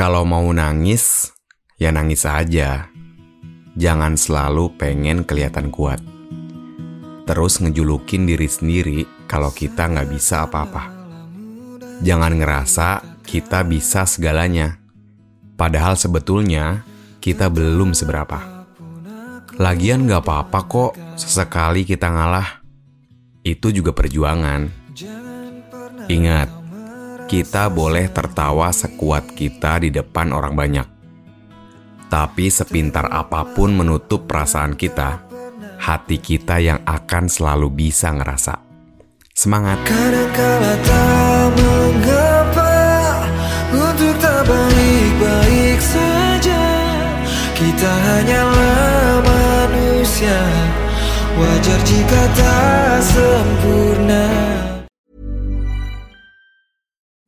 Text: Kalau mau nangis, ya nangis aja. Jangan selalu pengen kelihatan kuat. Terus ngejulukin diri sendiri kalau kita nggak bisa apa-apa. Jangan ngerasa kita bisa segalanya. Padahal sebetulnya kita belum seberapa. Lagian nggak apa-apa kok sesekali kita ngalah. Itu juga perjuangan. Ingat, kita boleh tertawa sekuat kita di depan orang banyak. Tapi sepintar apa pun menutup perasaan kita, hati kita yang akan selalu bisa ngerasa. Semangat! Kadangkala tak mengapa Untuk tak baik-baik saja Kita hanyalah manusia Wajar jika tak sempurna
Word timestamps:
Kalau 0.00 0.24
mau 0.24 0.48
nangis, 0.48 1.28
ya 1.76 1.92
nangis 1.92 2.24
aja. 2.24 2.88
Jangan 3.76 4.16
selalu 4.16 4.72
pengen 4.80 5.28
kelihatan 5.28 5.68
kuat. 5.68 6.00
Terus 7.28 7.60
ngejulukin 7.60 8.24
diri 8.24 8.48
sendiri 8.48 9.04
kalau 9.28 9.52
kita 9.52 9.92
nggak 9.92 10.08
bisa 10.08 10.48
apa-apa. 10.48 10.88
Jangan 12.00 12.32
ngerasa 12.32 13.20
kita 13.28 13.60
bisa 13.68 14.08
segalanya. 14.08 14.80
Padahal 15.60 16.00
sebetulnya 16.00 16.80
kita 17.20 17.52
belum 17.52 17.92
seberapa. 17.92 18.40
Lagian 19.60 20.08
nggak 20.08 20.24
apa-apa 20.24 20.64
kok 20.64 20.92
sesekali 21.20 21.84
kita 21.84 22.08
ngalah. 22.08 22.64
Itu 23.44 23.68
juga 23.68 23.92
perjuangan. 23.92 24.64
Ingat, 26.08 26.48
kita 27.30 27.70
boleh 27.70 28.10
tertawa 28.10 28.74
sekuat 28.74 29.38
kita 29.38 29.86
di 29.86 29.94
depan 29.94 30.34
orang 30.34 30.58
banyak. 30.58 30.88
Tapi 32.10 32.50
sepintar 32.50 33.06
apa 33.06 33.46
pun 33.54 33.70
menutup 33.70 34.26
perasaan 34.26 34.74
kita, 34.74 35.30
hati 35.78 36.18
kita 36.18 36.58
yang 36.58 36.82
akan 36.82 37.30
selalu 37.30 37.70
bisa 37.70 38.10
ngerasa. 38.10 38.58
Semangat! 39.30 39.78
Kadangkala 39.86 40.74
tak 40.82 41.46
mengapa 41.54 42.74
Untuk 43.72 44.12
tak 44.20 44.44
baik-baik 44.44 45.80
saja 45.80 46.60
Kita 47.56 47.88
hanyalah 47.88 49.24
manusia 49.24 50.44
Wajar 51.40 51.80
jika 51.88 52.22
tak 52.36 53.00
sempurna 53.00 54.59